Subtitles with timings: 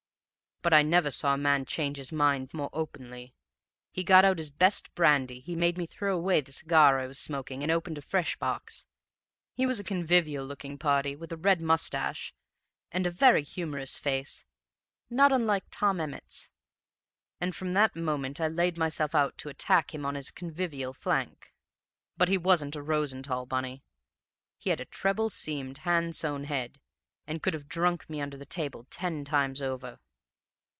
[0.63, 3.33] But I never saw a man change his mind more openly.
[3.91, 7.17] He got out his best brandy, he made me throw away the cigar I was
[7.17, 8.85] smoking, and opened a fresh box.
[9.55, 12.31] He was a convivial looking party, with a red moustache,
[12.91, 14.45] and a very humorous face
[15.09, 16.51] (not unlike Tom Emmett's),
[17.39, 21.55] and from that moment I laid myself out to attack him on his convivial flank.
[22.17, 23.81] But he wasn't a Rosenthall, Bunny;
[24.59, 26.79] he had a treble seamed, hand sewn head,
[27.25, 29.99] and could have drunk me under the table ten times over.